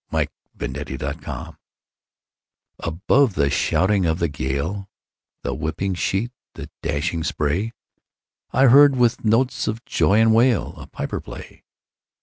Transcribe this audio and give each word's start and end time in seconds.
Clinton 0.09 0.31
Scollard 0.97 1.21
Bag 1.21 1.21
Pipes 1.21 1.27
at 1.45 1.53
Sea 1.53 2.79
ABOVE 2.87 3.33
the 3.35 3.49
shouting 3.51 4.07
of 4.07 4.17
the 4.17 4.27
gale, 4.27 4.89
The 5.43 5.53
whipping 5.53 5.93
sheet, 5.93 6.31
the 6.55 6.71
dashing 6.81 7.23
spray,I 7.23 8.65
heard, 8.65 8.95
with 8.95 9.23
notes 9.23 9.67
of 9.67 9.85
joy 9.85 10.19
and 10.19 10.33
wail,A 10.33 10.87
piper 10.87 11.21
play. 11.21 11.61